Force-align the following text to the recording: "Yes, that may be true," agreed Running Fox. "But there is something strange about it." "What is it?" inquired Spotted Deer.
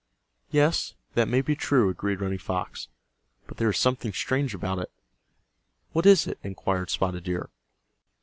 "Yes, 0.49 0.95
that 1.13 1.27
may 1.27 1.41
be 1.41 1.55
true," 1.55 1.87
agreed 1.89 2.21
Running 2.21 2.39
Fox. 2.39 2.87
"But 3.45 3.57
there 3.57 3.69
is 3.69 3.77
something 3.77 4.11
strange 4.13 4.55
about 4.55 4.79
it." 4.79 4.89
"What 5.91 6.07
is 6.07 6.25
it?" 6.25 6.39
inquired 6.41 6.89
Spotted 6.89 7.23
Deer. 7.23 7.51